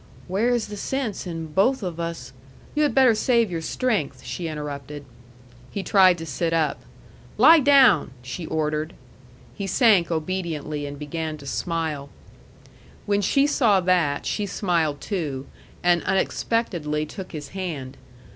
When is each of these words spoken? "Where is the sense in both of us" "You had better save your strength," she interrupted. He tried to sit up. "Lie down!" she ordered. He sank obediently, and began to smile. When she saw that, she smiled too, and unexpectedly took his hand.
"Where 0.27 0.49
is 0.49 0.69
the 0.69 0.77
sense 0.77 1.27
in 1.27 1.53
both 1.53 1.83
of 1.83 1.99
us" 1.99 2.33
"You 2.75 2.81
had 2.81 2.95
better 2.95 3.13
save 3.13 3.51
your 3.51 3.61
strength," 3.61 4.23
she 4.23 4.47
interrupted. 4.47 5.05
He 5.69 5.83
tried 5.83 6.17
to 6.17 6.25
sit 6.25 6.53
up. 6.53 6.81
"Lie 7.37 7.59
down!" 7.59 8.09
she 8.23 8.47
ordered. 8.47 8.93
He 9.53 9.67
sank 9.67 10.09
obediently, 10.09 10.87
and 10.87 10.97
began 10.97 11.37
to 11.37 11.45
smile. 11.45 12.09
When 13.05 13.21
she 13.21 13.45
saw 13.45 13.79
that, 13.79 14.25
she 14.25 14.47
smiled 14.47 15.01
too, 15.01 15.45
and 15.83 16.01
unexpectedly 16.05 17.05
took 17.05 17.31
his 17.31 17.49
hand. 17.49 17.95